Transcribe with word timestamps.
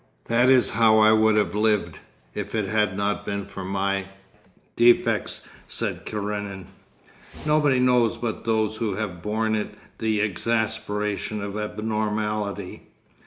'That 0.25 0.49
is 0.49 0.71
how 0.71 0.97
I 0.97 1.11
would 1.11 1.35
have 1.35 1.53
lived, 1.53 1.99
if 2.33 2.55
it 2.55 2.65
had 2.65 2.97
not 2.97 3.23
been 3.23 3.45
for 3.45 3.63
my—defects,' 3.63 5.41
said 5.67 6.05
Karenin. 6.05 6.65
'Nobody 7.45 7.77
knows 7.77 8.17
but 8.17 8.43
those 8.43 8.77
who 8.77 8.95
have 8.95 9.21
borne 9.21 9.53
it 9.55 9.75
the 9.99 10.21
exasperation 10.21 11.39
of 11.39 11.55
abnormality. 11.55 12.87